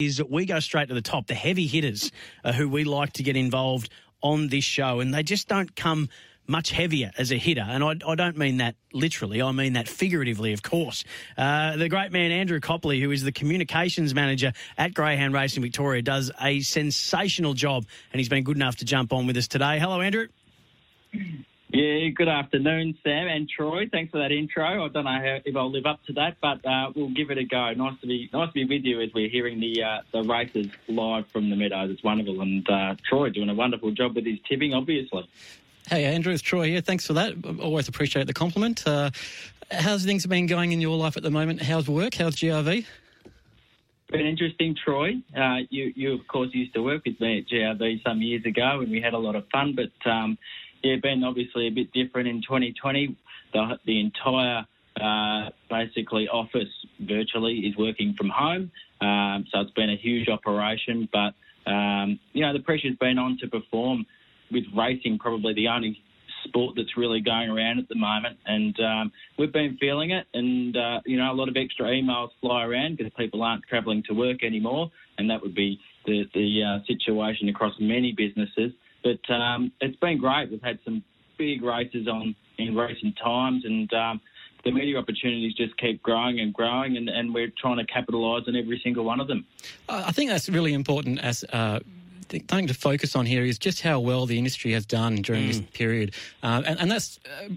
is 0.00 0.22
we 0.22 0.46
go 0.46 0.60
straight 0.60 0.88
to 0.88 0.94
the 0.94 1.02
top. 1.02 1.26
The 1.26 1.34
heavy 1.34 1.66
hitters 1.66 2.10
who 2.56 2.68
we 2.68 2.84
like 2.84 3.12
to 3.14 3.22
get 3.22 3.36
involved 3.36 3.90
on 4.22 4.48
this 4.48 4.64
show, 4.64 5.00
and 5.00 5.14
they 5.14 5.22
just 5.22 5.48
don't 5.48 5.74
come 5.76 6.08
much 6.46 6.70
heavier 6.70 7.10
as 7.16 7.30
a 7.30 7.36
hitter. 7.36 7.64
And 7.66 7.84
I, 7.84 7.94
I 8.06 8.14
don't 8.16 8.36
mean 8.36 8.56
that 8.58 8.74
literally, 8.92 9.40
I 9.40 9.52
mean 9.52 9.74
that 9.74 9.88
figuratively, 9.88 10.52
of 10.52 10.62
course. 10.62 11.04
Uh, 11.38 11.76
the 11.76 11.88
great 11.88 12.10
man, 12.10 12.32
Andrew 12.32 12.60
Copley, 12.60 13.00
who 13.00 13.12
is 13.12 13.22
the 13.22 13.32
communications 13.32 14.14
manager 14.14 14.52
at 14.76 14.92
Greyhound 14.92 15.32
Racing 15.32 15.62
Victoria, 15.62 16.02
does 16.02 16.30
a 16.40 16.60
sensational 16.60 17.54
job, 17.54 17.86
and 18.12 18.18
he's 18.18 18.28
been 18.28 18.42
good 18.44 18.56
enough 18.56 18.76
to 18.76 18.84
jump 18.84 19.12
on 19.12 19.26
with 19.26 19.36
us 19.36 19.48
today. 19.48 19.78
Hello, 19.78 20.00
Andrew. 20.00 20.26
Yeah, 21.72 22.08
good 22.08 22.28
afternoon, 22.28 22.98
Sam 23.04 23.28
and 23.28 23.48
Troy. 23.48 23.88
Thanks 23.92 24.10
for 24.10 24.18
that 24.18 24.32
intro. 24.32 24.84
I 24.84 24.88
don't 24.88 25.04
know 25.04 25.10
how, 25.10 25.38
if 25.44 25.54
I'll 25.54 25.70
live 25.70 25.86
up 25.86 26.04
to 26.06 26.12
that, 26.14 26.36
but 26.40 26.66
uh, 26.66 26.90
we'll 26.96 27.10
give 27.10 27.30
it 27.30 27.38
a 27.38 27.44
go. 27.44 27.72
Nice 27.74 28.00
to 28.00 28.08
be 28.08 28.28
nice 28.32 28.48
to 28.48 28.52
be 28.52 28.64
with 28.64 28.82
you 28.84 29.00
as 29.00 29.10
we're 29.14 29.28
hearing 29.28 29.60
the 29.60 29.80
uh, 29.80 29.98
the 30.12 30.24
races 30.24 30.66
live 30.88 31.28
from 31.28 31.48
the 31.48 31.54
meadows. 31.54 31.90
It's 31.92 32.02
wonderful, 32.02 32.40
and 32.40 32.68
uh, 32.68 32.96
Troy 33.08 33.30
doing 33.30 33.50
a 33.50 33.54
wonderful 33.54 33.92
job 33.92 34.16
with 34.16 34.26
his 34.26 34.40
tipping, 34.48 34.74
obviously. 34.74 35.28
Hey, 35.88 36.06
Andrew, 36.06 36.32
it's 36.32 36.42
Troy 36.42 36.66
here. 36.66 36.80
Thanks 36.80 37.06
for 37.06 37.12
that. 37.12 37.34
Always 37.60 37.86
appreciate 37.86 38.26
the 38.26 38.34
compliment. 38.34 38.84
Uh, 38.84 39.10
how's 39.70 40.04
things 40.04 40.26
been 40.26 40.46
going 40.46 40.72
in 40.72 40.80
your 40.80 40.96
life 40.96 41.16
at 41.16 41.22
the 41.22 41.30
moment? 41.30 41.62
How's 41.62 41.88
work? 41.88 42.14
How's 42.14 42.34
GRV? 42.34 42.84
Been 44.08 44.26
interesting, 44.26 44.74
Troy. 44.84 45.22
Uh, 45.36 45.58
you, 45.70 45.92
you 45.94 46.14
of 46.14 46.26
course 46.26 46.50
used 46.52 46.74
to 46.74 46.82
work 46.82 47.04
with 47.06 47.20
me 47.20 47.38
at 47.38 47.46
GRV 47.46 48.02
some 48.02 48.20
years 48.22 48.44
ago, 48.44 48.80
and 48.80 48.90
we 48.90 49.00
had 49.00 49.14
a 49.14 49.18
lot 49.18 49.36
of 49.36 49.46
fun. 49.52 49.76
But 49.76 50.10
um, 50.10 50.36
yeah, 50.82 50.96
been 51.02 51.24
obviously 51.24 51.66
a 51.66 51.70
bit 51.70 51.92
different 51.92 52.28
in 52.28 52.42
2020. 52.42 53.16
The, 53.52 53.78
the 53.86 54.00
entire 54.00 54.66
uh, 55.00 55.50
basically 55.68 56.28
office 56.28 56.68
virtually 57.00 57.58
is 57.60 57.76
working 57.76 58.14
from 58.16 58.30
home, 58.30 58.70
um, 59.00 59.44
so 59.52 59.60
it's 59.60 59.70
been 59.72 59.90
a 59.90 59.96
huge 59.96 60.28
operation. 60.28 61.08
But 61.12 61.34
um, 61.70 62.18
you 62.32 62.42
know 62.42 62.52
the 62.52 62.60
pressure's 62.60 62.96
been 62.96 63.18
on 63.18 63.38
to 63.40 63.48
perform 63.48 64.06
with 64.50 64.64
racing, 64.76 65.18
probably 65.18 65.54
the 65.54 65.68
only 65.68 66.02
sport 66.44 66.74
that's 66.76 66.96
really 66.96 67.20
going 67.20 67.50
around 67.50 67.78
at 67.78 67.88
the 67.88 67.94
moment, 67.94 68.38
and 68.46 68.78
um, 68.80 69.12
we've 69.38 69.52
been 69.52 69.76
feeling 69.78 70.10
it. 70.10 70.26
And 70.34 70.76
uh, 70.76 71.00
you 71.06 71.18
know, 71.18 71.32
a 71.32 71.34
lot 71.34 71.48
of 71.48 71.56
extra 71.56 71.86
emails 71.86 72.30
fly 72.40 72.64
around 72.64 72.96
because 72.96 73.12
people 73.16 73.42
aren't 73.42 73.64
travelling 73.64 74.02
to 74.08 74.14
work 74.14 74.42
anymore, 74.42 74.90
and 75.18 75.28
that 75.30 75.42
would 75.42 75.54
be 75.54 75.80
the 76.06 76.24
the 76.34 76.62
uh, 76.62 76.86
situation 76.86 77.48
across 77.48 77.74
many 77.80 78.12
businesses. 78.12 78.72
But 79.02 79.32
um, 79.32 79.72
it's 79.80 79.96
been 79.96 80.18
great. 80.18 80.50
We've 80.50 80.62
had 80.62 80.78
some 80.84 81.02
big 81.38 81.62
races 81.62 82.06
on 82.06 82.34
in 82.58 82.76
recent 82.76 83.16
times, 83.22 83.64
and 83.64 83.92
um, 83.94 84.20
the 84.64 84.70
media 84.70 84.98
opportunities 84.98 85.54
just 85.54 85.76
keep 85.78 86.02
growing 86.02 86.40
and 86.40 86.52
growing, 86.52 86.96
and, 86.96 87.08
and 87.08 87.32
we're 87.32 87.52
trying 87.58 87.78
to 87.78 87.86
capitalise 87.86 88.44
on 88.46 88.56
every 88.56 88.80
single 88.84 89.04
one 89.04 89.20
of 89.20 89.28
them. 89.28 89.46
I 89.88 90.12
think 90.12 90.30
that's 90.30 90.48
really 90.48 90.74
important 90.74 91.18
as. 91.20 91.44
Uh 91.44 91.80
something 92.48 92.68
to 92.68 92.74
focus 92.74 93.16
on 93.16 93.26
here 93.26 93.44
is 93.44 93.58
just 93.58 93.82
how 93.82 93.98
well 93.98 94.26
the 94.26 94.38
industry 94.38 94.72
has 94.72 94.86
done 94.86 95.16
during 95.16 95.44
mm. 95.44 95.48
this 95.48 95.60
period, 95.72 96.14
uh, 96.42 96.62
and, 96.64 96.78
and, 96.78 96.90
that's 96.90 97.18
uh, 97.26 97.48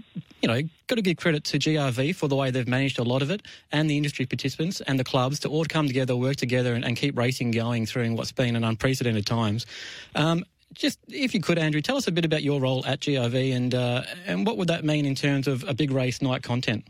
you 0.41 0.47
know 0.47 0.61
got 0.87 0.95
to 0.95 1.01
give 1.01 1.17
credit 1.17 1.43
to 1.43 1.59
GRV 1.59 2.15
for 2.15 2.27
the 2.27 2.35
way 2.35 2.49
they've 2.49 2.67
managed 2.67 2.99
a 2.99 3.03
lot 3.03 3.21
of 3.21 3.29
it, 3.29 3.43
and 3.71 3.89
the 3.89 3.97
industry 3.97 4.25
participants 4.25 4.81
and 4.81 4.99
the 4.99 5.03
clubs 5.03 5.39
to 5.41 5.49
all 5.49 5.65
come 5.65 5.87
together, 5.87 6.15
work 6.15 6.37
together, 6.37 6.73
and, 6.73 6.83
and 6.83 6.97
keep 6.97 7.15
racing 7.17 7.51
going 7.51 7.85
through 7.85 8.13
what's 8.13 8.31
been 8.31 8.55
an 8.55 8.63
unprecedented 8.63 9.25
times. 9.25 9.65
Um, 10.15 10.43
just 10.73 10.99
if 11.07 11.33
you 11.33 11.41
could, 11.41 11.57
Andrew, 11.57 11.81
tell 11.81 11.97
us 11.97 12.07
a 12.07 12.11
bit 12.11 12.25
about 12.25 12.43
your 12.43 12.59
role 12.59 12.85
at 12.85 12.99
GRV 12.99 13.55
and 13.55 13.75
uh, 13.75 14.03
and 14.25 14.45
what 14.45 14.57
would 14.57 14.67
that 14.69 14.83
mean 14.83 15.05
in 15.05 15.15
terms 15.15 15.47
of 15.47 15.63
a 15.67 15.73
big 15.73 15.91
race 15.91 16.21
night 16.21 16.43
content? 16.43 16.85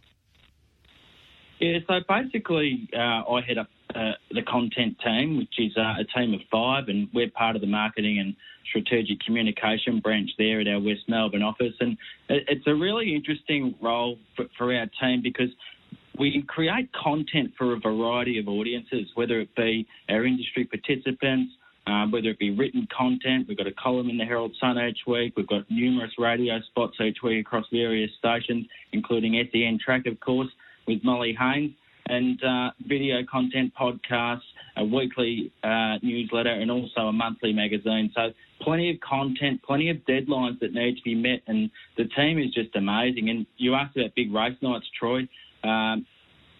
Yeah, 1.59 1.80
so 1.88 2.00
basically, 2.09 2.89
uh, 2.94 3.23
I 3.30 3.42
head 3.48 3.58
up 3.58 3.70
uh, 3.95 4.14
the 4.31 4.42
content 4.42 4.98
team, 5.04 5.38
which 5.38 5.54
is 5.58 5.72
uh, 5.78 5.95
a 6.00 6.04
team 6.17 6.34
of 6.34 6.42
five, 6.52 6.89
and 6.89 7.08
we're 7.14 7.30
part 7.30 7.56
of 7.56 7.61
the 7.61 7.67
marketing 7.67 8.20
and 8.20 8.36
strategic 8.67 9.20
communication 9.20 10.00
branch 10.00 10.31
there 10.38 10.59
at 10.59 10.67
our 10.67 10.80
West 10.80 11.04
Melbourne 11.08 11.44
office. 11.44 11.73
And 11.80 11.98
it's 12.28 12.66
a 12.66 12.73
really 12.73 13.16
interesting 13.16 13.76
role 13.82 14.17
for, 14.36 14.45
for 14.58 14.73
our 14.73 14.88
team 14.99 15.22
because 15.22 15.49
we 16.17 16.43
create 16.48 16.89
content 16.93 17.54
for 17.58 17.73
a 17.73 17.80
variety 17.80 18.39
of 18.39 18.48
audiences, 18.48 19.08
whether 19.16 19.39
it 19.39 19.55
be 19.55 19.88
our 20.10 20.26
industry 20.26 20.66
participants, 20.66 21.54
um, 21.88 22.11
whether 22.11 22.30
it 22.30 22.39
be 22.39 22.52
written 22.52 22.88
content. 22.95 23.48
We've 23.48 23.58
got 23.58 23.67
a 23.67 23.73
column 23.73 24.10
in 24.10 24.17
the 24.17 24.26
Herald 24.26 24.55
Sun 24.60 24.77
each 24.80 24.99
week. 25.05 25.33
We've 25.36 25.48
got 25.48 25.70
numerous 25.70 26.11
radio 26.17 26.60
spots 26.70 26.95
each 27.02 27.17
week 27.23 27.45
across 27.45 27.66
various 27.71 28.11
stations, 28.17 28.66
including 28.94 29.42
SEN 29.52 29.80
Track, 29.83 30.05
of 30.05 30.20
course, 30.20 30.49
with 30.88 31.04
Molly 31.04 31.36
Haynes, 31.38 31.73
and 32.08 32.42
uh, 32.43 32.72
video 32.88 33.17
content, 33.30 33.73
podcasts, 33.80 34.42
a 34.77 34.83
weekly 34.83 35.52
uh, 35.64 35.98
newsletter, 36.02 36.52
and 36.52 36.72
also 36.72 37.02
a 37.02 37.14
monthly 37.14 37.54
magazine. 37.54 38.11
So 38.16 38.30
plenty 38.61 38.89
of 38.89 38.99
content, 39.02 39.61
plenty 39.64 39.89
of 39.89 39.98
deadlines 39.98 40.60
that 40.60 40.73
need 40.73 40.95
to 40.98 41.04
be 41.04 41.16
met, 41.16 41.42
and 41.48 41.70
the 41.98 42.05
team 42.16 42.39
is 42.39 42.54
just 42.54 42.76
amazing. 42.76 43.30
And 43.30 43.45
you 43.58 43.76
asked 43.76 43.98
about 43.98 44.16
big 44.16 44.33
race 44.33 44.58
nights, 44.61 44.86
Troy. 44.98 45.27
Um, 45.64 46.05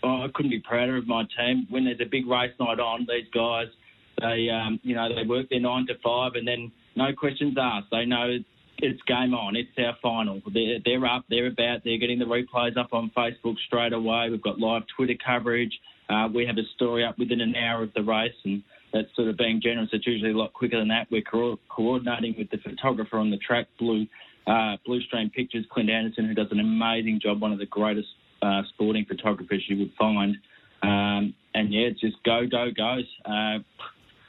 oh, 0.03 0.23
I 0.23 0.28
couldn't 0.33 0.51
be 0.51 0.59
prouder 0.59 0.97
of 0.97 1.07
my 1.07 1.23
team. 1.38 1.67
When 1.69 1.85
there's 1.85 2.01
a 2.01 2.09
big 2.09 2.28
race 2.28 2.53
night 2.59 2.79
on, 2.81 3.07
these 3.09 3.28
guys– 3.33 3.67
they, 4.19 4.50
um, 4.50 4.79
you 4.84 4.96
know, 4.96 5.13
they 5.13 5.28
work 5.28 5.50
their 5.50 5.59
nine 5.59 5.88
to 5.88 5.94
five, 6.03 6.34
and 6.35 6.47
then 6.47 6.72
no 6.96 7.13
questions 7.13 7.56
asked. 7.59 7.88
They 7.91 8.06
know 8.06 8.38
it's 8.79 9.01
game 9.03 9.34
on. 9.34 9.56
It's 9.56 9.69
our 9.78 9.96
final. 10.01 10.41
They're, 10.53 10.79
they're 10.84 11.06
up. 11.06 11.25
They're 11.29 11.47
about. 11.47 11.84
They're 11.84 11.97
getting 11.97 12.19
the 12.19 12.25
replays 12.25 12.78
up 12.78 12.94
on 12.94 13.12
Facebook 13.16 13.56
straight 13.68 13.94
away. 13.94 14.29
We've 14.29 14.41
got 14.41 14.59
live 14.59 14.84
Twitter 14.96 15.16
coverage. 15.25 15.74
Uh, 16.09 16.28
we 16.34 16.46
have 16.46 16.57
a 16.57 16.68
story 16.75 17.06
up 17.06 17.18
within 17.18 17.41
an 17.41 17.56
hour 17.56 17.84
of 17.84 17.94
the 17.94 18.03
race, 18.03 18.34
and 18.44 18.62
that's 18.91 19.07
sort 19.16 19.29
of 19.29 19.38
being 19.38 19.62
generous. 19.62 19.90
It's 19.94 20.06
usually 20.06 20.31
a 20.31 20.38
lot 20.38 20.53
quicker 20.53 20.78
than 20.78 20.90
that. 20.90 21.07
We're 21.09 21.22
co- 21.22 21.59
coordinating 21.69 22.35
with 22.38 22.50
the 22.50 22.57
photographer 22.57 23.18
on 23.18 23.31
the 23.31 23.38
track, 23.38 23.68
Blue 23.80 24.06
uh, 24.45 24.75
Blue 24.85 25.01
Stream 25.01 25.30
Pictures, 25.30 25.66
Clint 25.72 25.90
Anderson, 25.90 26.28
who 26.28 26.34
does 26.34 26.51
an 26.51 26.59
amazing 26.59 27.19
job. 27.24 27.41
One 27.41 27.53
of 27.53 27.59
the 27.59 27.66
greatest 27.66 28.07
uh, 28.41 28.62
sporting 28.74 29.06
photographers 29.06 29.63
you 29.68 29.78
would 29.78 29.91
find. 29.97 30.35
Um, 30.81 31.34
and 31.53 31.72
yeah, 31.72 31.88
it's 31.88 32.01
just 32.01 32.22
go, 32.24 32.41
go, 32.50 32.68
goes. 32.75 33.06
Uh, 33.24 33.59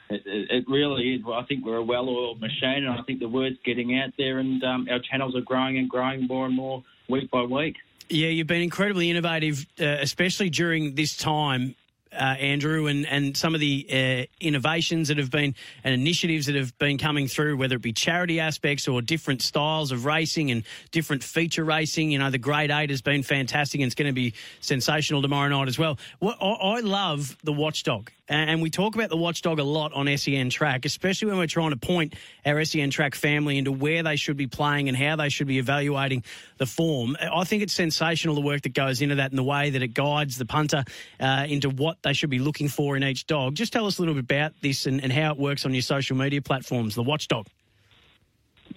it, 0.09 0.21
it, 0.25 0.65
really 0.67 1.15
is. 1.15 1.21
I 1.31 1.43
think 1.43 1.65
we're 1.65 1.77
a 1.77 1.83
well-oiled 1.83 2.39
machine, 2.39 2.85
and 2.85 2.89
I 2.89 3.01
think 3.03 3.19
the 3.19 3.29
word's 3.29 3.57
getting 3.65 3.97
out 3.99 4.11
there, 4.17 4.39
and 4.39 4.63
um, 4.63 4.87
our 4.89 4.99
channels 4.99 5.35
are 5.35 5.41
growing 5.41 5.77
and 5.77 5.89
growing 5.89 6.27
more 6.27 6.45
and 6.45 6.55
more 6.55 6.83
week 7.09 7.29
by 7.31 7.43
week. 7.43 7.75
Yeah, 8.09 8.27
you've 8.27 8.47
been 8.47 8.61
incredibly 8.61 9.09
innovative, 9.09 9.65
uh, 9.79 9.85
especially 10.01 10.49
during 10.49 10.95
this 10.95 11.17
time 11.17 11.75
uh, 12.15 12.35
Andrew, 12.35 12.87
and, 12.87 13.05
and 13.05 13.35
some 13.35 13.53
of 13.53 13.59
the 13.59 13.87
uh, 13.91 14.25
innovations 14.39 15.09
that 15.09 15.17
have 15.17 15.31
been 15.31 15.55
and 15.83 15.93
initiatives 15.93 16.47
that 16.47 16.55
have 16.55 16.77
been 16.77 16.97
coming 16.97 17.27
through, 17.27 17.57
whether 17.57 17.75
it 17.75 17.81
be 17.81 17.93
charity 17.93 18.39
aspects 18.39 18.87
or 18.87 19.01
different 19.01 19.41
styles 19.41 19.91
of 19.91 20.05
racing 20.05 20.51
and 20.51 20.63
different 20.91 21.23
feature 21.23 21.63
racing. 21.63 22.11
You 22.11 22.19
know, 22.19 22.29
the 22.29 22.37
Grade 22.37 22.71
8 22.71 22.89
has 22.89 23.01
been 23.01 23.23
fantastic 23.23 23.81
and 23.81 23.87
it's 23.87 23.95
going 23.95 24.09
to 24.09 24.13
be 24.13 24.33
sensational 24.61 25.21
tomorrow 25.21 25.49
night 25.49 25.67
as 25.67 25.77
well. 25.77 25.97
I, 26.21 26.27
I 26.27 26.79
love 26.81 27.37
the 27.43 27.53
Watchdog. 27.53 28.11
And 28.27 28.61
we 28.61 28.71
talk 28.71 28.95
about 28.95 29.09
the 29.09 29.17
watchdog 29.17 29.59
a 29.59 29.63
lot 29.63 29.93
on 29.93 30.07
SEN 30.17 30.49
track, 30.49 30.85
especially 30.85 31.27
when 31.27 31.37
we're 31.37 31.45
trying 31.45 31.69
to 31.69 31.77
point 31.77 32.15
our 32.43 32.63
SEN 32.65 32.89
track 32.89 33.13
family 33.13 33.57
into 33.59 33.71
where 33.71 34.01
they 34.01 34.15
should 34.15 34.35
be 34.35 34.47
playing 34.47 34.89
and 34.89 34.97
how 34.97 35.15
they 35.15 35.29
should 35.29 35.45
be 35.45 35.59
evaluating 35.59 36.23
the 36.57 36.65
form. 36.65 37.15
I 37.21 37.43
think 37.43 37.61
it's 37.61 37.73
sensational 37.73 38.33
the 38.33 38.41
work 38.41 38.63
that 38.63 38.73
goes 38.73 39.01
into 39.01 39.15
that 39.15 39.29
and 39.29 39.37
the 39.37 39.43
way 39.43 39.69
that 39.69 39.83
it 39.83 39.89
guides 39.89 40.39
the 40.39 40.45
punter 40.45 40.83
uh, 41.19 41.45
into 41.47 41.69
what 41.69 42.01
they 42.05 42.13
should 42.13 42.29
be 42.29 42.39
looking 42.39 42.69
for 42.69 42.95
in 42.95 43.03
each 43.03 43.25
dog. 43.25 43.55
Just 43.55 43.73
tell 43.73 43.85
us 43.87 43.97
a 43.97 44.01
little 44.01 44.13
bit 44.13 44.23
about 44.23 44.53
this 44.61 44.85
and, 44.85 45.03
and 45.03 45.11
how 45.11 45.31
it 45.31 45.37
works 45.37 45.65
on 45.65 45.73
your 45.73 45.81
social 45.81 46.15
media 46.15 46.41
platforms, 46.41 46.95
the 46.95 47.03
watchdog. 47.03 47.47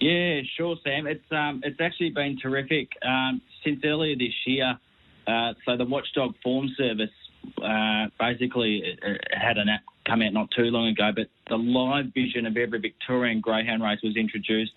Yeah, 0.01 0.41
sure, 0.57 0.75
Sam. 0.83 1.07
It's 1.07 1.31
um, 1.31 1.61
it's 1.63 1.79
actually 1.79 2.09
been 2.09 2.37
terrific 2.41 2.89
um, 3.03 3.41
since 3.63 3.79
earlier 3.85 4.15
this 4.15 4.33
year. 4.45 4.77
Uh, 5.27 5.53
so 5.65 5.77
the 5.77 5.85
Watchdog 5.85 6.33
Form 6.43 6.69
Service 6.75 7.11
uh, 7.61 8.07
basically 8.19 8.97
had 9.31 9.57
an 9.57 9.69
app 9.69 9.81
come 10.05 10.21
out 10.21 10.33
not 10.33 10.49
too 10.51 10.63
long 10.63 10.87
ago, 10.87 11.11
but 11.15 11.27
the 11.49 11.57
live 11.57 12.07
vision 12.13 12.45
of 12.47 12.57
every 12.57 12.79
Victorian 12.79 13.41
greyhound 13.41 13.83
race 13.83 13.99
was 14.03 14.17
introduced 14.17 14.71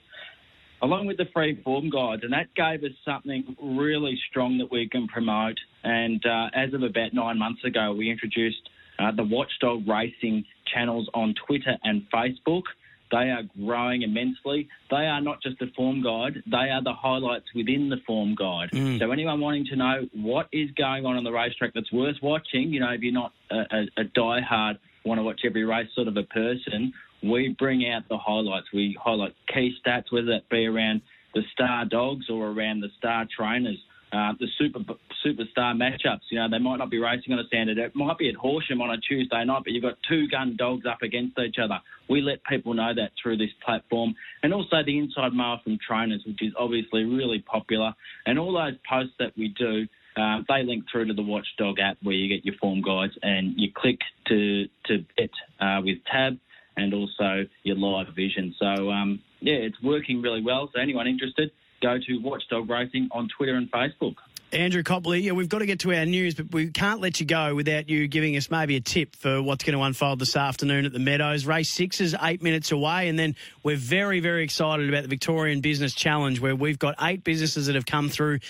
along 0.82 1.06
with 1.06 1.16
the 1.16 1.26
free 1.32 1.60
form 1.62 1.88
guides, 1.88 2.22
and 2.24 2.32
that 2.32 2.52
gave 2.54 2.82
us 2.84 2.96
something 3.04 3.56
really 3.62 4.18
strong 4.28 4.58
that 4.58 4.70
we 4.70 4.88
can 4.88 5.06
promote. 5.06 5.58
And 5.84 6.24
uh, 6.24 6.48
as 6.54 6.74
of 6.74 6.82
about 6.82 7.12
nine 7.12 7.38
months 7.38 7.64
ago, 7.64 7.92
we 7.92 8.10
introduced 8.10 8.68
uh, 8.98 9.10
the 9.12 9.24
Watchdog 9.24 9.86
Racing 9.88 10.44
channels 10.72 11.08
on 11.14 11.34
Twitter 11.46 11.76
and 11.82 12.06
Facebook. 12.12 12.62
They 13.10 13.30
are 13.30 13.42
growing 13.62 14.02
immensely. 14.02 14.68
They 14.90 15.06
are 15.06 15.20
not 15.20 15.42
just 15.42 15.60
a 15.60 15.66
form 15.76 16.02
guide, 16.02 16.42
they 16.46 16.70
are 16.70 16.82
the 16.82 16.94
highlights 16.94 17.46
within 17.54 17.90
the 17.90 17.98
form 18.06 18.34
guide. 18.34 18.70
Mm. 18.72 18.98
So, 18.98 19.10
anyone 19.10 19.38
wanting 19.40 19.66
to 19.66 19.76
know 19.76 20.08
what 20.14 20.48
is 20.50 20.70
going 20.72 21.04
on 21.04 21.16
on 21.16 21.24
the 21.24 21.32
racetrack 21.32 21.74
that's 21.74 21.92
worth 21.92 22.16
watching, 22.22 22.72
you 22.72 22.80
know, 22.80 22.90
if 22.90 23.02
you're 23.02 23.12
not 23.12 23.32
a, 23.50 23.56
a, 23.70 23.86
a 23.98 24.04
die-hard, 24.04 24.78
want 25.04 25.18
to 25.18 25.22
watch 25.22 25.42
every 25.44 25.64
race 25.64 25.88
sort 25.94 26.08
of 26.08 26.16
a 26.16 26.22
person, 26.22 26.92
we 27.22 27.54
bring 27.58 27.88
out 27.88 28.08
the 28.08 28.18
highlights. 28.18 28.66
We 28.72 28.96
highlight 29.02 29.34
key 29.52 29.74
stats, 29.84 30.10
whether 30.10 30.28
that 30.28 30.48
be 30.48 30.66
around 30.66 31.02
the 31.34 31.42
star 31.52 31.84
dogs 31.84 32.28
or 32.30 32.48
around 32.48 32.80
the 32.80 32.88
star 32.98 33.26
trainers. 33.36 33.78
Uh, 34.12 34.32
the 34.38 34.46
super 34.58 34.80
superstar 35.24 35.74
matchups. 35.74 36.20
You 36.30 36.38
know, 36.38 36.48
they 36.50 36.58
might 36.58 36.76
not 36.76 36.90
be 36.90 36.98
racing 36.98 37.32
on 37.32 37.38
a 37.38 37.44
standard. 37.44 37.78
It 37.78 37.96
might 37.96 38.18
be 38.18 38.28
at 38.28 38.34
Horsham 38.34 38.82
on 38.82 38.90
a 38.90 38.98
Tuesday 38.98 39.44
night, 39.44 39.62
but 39.64 39.72
you've 39.72 39.82
got 39.82 39.96
two 40.08 40.28
gun 40.28 40.56
dogs 40.56 40.84
up 40.86 41.02
against 41.02 41.38
each 41.38 41.56
other. 41.62 41.80
We 42.10 42.20
let 42.20 42.44
people 42.44 42.74
know 42.74 42.92
that 42.94 43.12
through 43.20 43.38
this 43.38 43.50
platform, 43.64 44.14
and 44.42 44.52
also 44.52 44.82
the 44.84 44.98
inside 44.98 45.32
mail 45.32 45.58
from 45.64 45.78
trainers, 45.86 46.22
which 46.26 46.42
is 46.42 46.52
obviously 46.58 47.04
really 47.04 47.40
popular, 47.40 47.94
and 48.26 48.38
all 48.38 48.52
those 48.52 48.74
posts 48.88 49.14
that 49.18 49.32
we 49.36 49.48
do. 49.48 49.86
Uh, 50.14 50.42
they 50.46 50.62
link 50.62 50.84
through 50.92 51.06
to 51.06 51.14
the 51.14 51.22
Watchdog 51.22 51.78
app 51.80 51.96
where 52.02 52.14
you 52.14 52.28
get 52.28 52.44
your 52.44 52.54
form 52.60 52.82
guides 52.82 53.14
and 53.22 53.54
you 53.56 53.72
click 53.74 53.98
to 54.28 54.66
to 54.84 55.02
bet 55.16 55.30
uh, 55.58 55.80
with 55.82 55.96
Tab 56.04 56.36
and 56.76 56.92
also 56.92 57.46
your 57.62 57.76
live 57.76 58.14
vision. 58.14 58.54
So 58.58 58.90
um, 58.90 59.20
yeah, 59.40 59.54
it's 59.54 59.80
working 59.82 60.20
really 60.20 60.42
well. 60.42 60.68
So 60.74 60.80
anyone 60.80 61.06
interested, 61.06 61.50
go 61.82 61.98
to 61.98 62.18
Watchdog 62.18 62.70
Racing 62.70 63.08
on 63.10 63.28
Twitter 63.36 63.56
and 63.56 63.70
Facebook. 63.70 64.14
Andrew 64.52 64.82
Copley, 64.82 65.20
yeah, 65.20 65.32
we've 65.32 65.48
got 65.48 65.60
to 65.60 65.66
get 65.66 65.80
to 65.80 65.94
our 65.94 66.04
news, 66.04 66.34
but 66.34 66.52
we 66.52 66.68
can't 66.68 67.00
let 67.00 67.20
you 67.20 67.26
go 67.26 67.54
without 67.54 67.88
you 67.88 68.06
giving 68.06 68.36
us 68.36 68.50
maybe 68.50 68.76
a 68.76 68.80
tip 68.80 69.16
for 69.16 69.42
what's 69.42 69.64
going 69.64 69.76
to 69.76 69.82
unfold 69.82 70.18
this 70.18 70.36
afternoon 70.36 70.84
at 70.84 70.92
the 70.92 70.98
Meadows. 70.98 71.46
Race 71.46 71.72
six 71.72 72.02
is 72.02 72.14
eight 72.22 72.42
minutes 72.42 72.70
away, 72.70 73.08
and 73.08 73.18
then 73.18 73.34
we're 73.62 73.76
very, 73.76 74.20
very 74.20 74.44
excited 74.44 74.90
about 74.90 75.02
the 75.02 75.08
Victorian 75.08 75.62
Business 75.62 75.94
Challenge, 75.94 76.38
where 76.38 76.54
we've 76.54 76.78
got 76.78 76.96
eight 77.00 77.24
businesses 77.24 77.66
that 77.66 77.76
have 77.76 77.86
come 77.86 78.10
through 78.10 78.40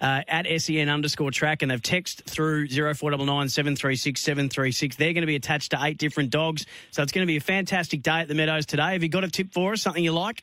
uh, 0.00 0.22
at 0.26 0.46
SEN 0.62 0.88
underscore 0.88 1.30
track, 1.30 1.60
and 1.60 1.70
they've 1.70 1.82
texted 1.82 2.24
through 2.24 2.68
0499 2.68 3.50
736 3.50 4.20
736. 4.20 4.96
They're 4.96 5.12
going 5.12 5.20
to 5.20 5.26
be 5.26 5.36
attached 5.36 5.72
to 5.72 5.78
eight 5.82 5.98
different 5.98 6.30
dogs. 6.30 6.64
So 6.90 7.02
it's 7.02 7.12
going 7.12 7.26
to 7.26 7.30
be 7.30 7.36
a 7.36 7.40
fantastic 7.40 8.02
day 8.02 8.20
at 8.20 8.28
the 8.28 8.34
Meadows 8.34 8.64
today. 8.64 8.92
Have 8.92 9.02
you 9.02 9.10
got 9.10 9.24
a 9.24 9.30
tip 9.30 9.52
for 9.52 9.74
us, 9.74 9.82
something 9.82 10.02
you 10.02 10.12
like? 10.12 10.42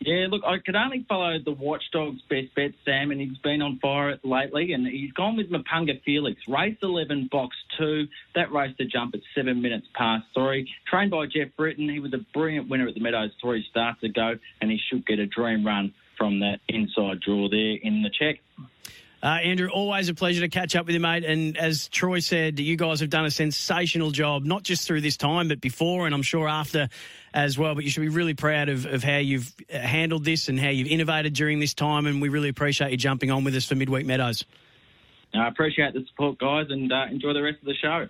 Yeah, 0.00 0.26
look, 0.30 0.42
I 0.46 0.58
could 0.64 0.76
only 0.76 1.04
follow 1.08 1.38
the 1.44 1.50
Watchdogs 1.50 2.20
best 2.30 2.54
bet, 2.54 2.70
Sam, 2.84 3.10
and 3.10 3.20
he's 3.20 3.36
been 3.38 3.60
on 3.60 3.80
fire 3.80 4.16
lately, 4.22 4.72
and 4.72 4.86
he's 4.86 5.12
gone 5.12 5.36
with 5.36 5.50
Mapunga 5.50 6.00
Felix. 6.04 6.40
Race 6.46 6.76
11, 6.82 7.28
box 7.32 7.56
2. 7.78 8.06
That 8.36 8.52
race 8.52 8.76
to 8.78 8.84
jump 8.84 9.14
at 9.14 9.20
7 9.34 9.60
minutes 9.60 9.88
past 9.94 10.24
3. 10.34 10.68
Trained 10.88 11.10
by 11.10 11.26
Jeff 11.26 11.48
Britton. 11.56 11.88
He 11.88 11.98
was 11.98 12.14
a 12.14 12.24
brilliant 12.32 12.68
winner 12.68 12.86
at 12.86 12.94
the 12.94 13.00
Meadows 13.00 13.32
three 13.40 13.64
starts 13.70 14.02
ago, 14.04 14.34
and 14.60 14.70
he 14.70 14.78
should 14.88 15.04
get 15.04 15.18
a 15.18 15.26
dream 15.26 15.66
run 15.66 15.92
from 16.16 16.40
that 16.40 16.58
inside 16.68 17.20
draw 17.20 17.48
there 17.48 17.76
in 17.82 18.02
the 18.02 18.10
check. 18.10 18.36
Uh, 19.20 19.26
Andrew, 19.26 19.68
always 19.68 20.08
a 20.08 20.14
pleasure 20.14 20.42
to 20.42 20.48
catch 20.48 20.76
up 20.76 20.86
with 20.86 20.94
you, 20.94 21.00
mate. 21.00 21.24
And 21.24 21.56
as 21.56 21.88
Troy 21.88 22.20
said, 22.20 22.60
you 22.60 22.76
guys 22.76 23.00
have 23.00 23.10
done 23.10 23.24
a 23.24 23.30
sensational 23.30 24.12
job, 24.12 24.44
not 24.44 24.62
just 24.62 24.86
through 24.86 25.00
this 25.00 25.16
time, 25.16 25.48
but 25.48 25.60
before, 25.60 26.06
and 26.06 26.14
I'm 26.14 26.22
sure 26.22 26.48
after 26.48 26.88
as 27.34 27.58
well. 27.58 27.74
But 27.74 27.82
you 27.82 27.90
should 27.90 28.02
be 28.02 28.08
really 28.08 28.34
proud 28.34 28.68
of, 28.68 28.86
of 28.86 29.02
how 29.02 29.16
you've 29.16 29.52
uh, 29.72 29.78
handled 29.78 30.24
this 30.24 30.48
and 30.48 30.58
how 30.58 30.68
you've 30.68 30.86
innovated 30.86 31.34
during 31.34 31.58
this 31.58 31.74
time. 31.74 32.06
And 32.06 32.22
we 32.22 32.28
really 32.28 32.48
appreciate 32.48 32.92
you 32.92 32.96
jumping 32.96 33.32
on 33.32 33.42
with 33.42 33.56
us 33.56 33.64
for 33.64 33.74
Midweek 33.74 34.06
Meadows. 34.06 34.44
I 35.34 35.48
appreciate 35.48 35.94
the 35.94 36.04
support, 36.06 36.38
guys, 36.38 36.66
and 36.70 36.92
uh, 36.92 37.06
enjoy 37.10 37.32
the 37.32 37.42
rest 37.42 37.58
of 37.60 37.66
the 37.66 37.74
show. 37.74 38.08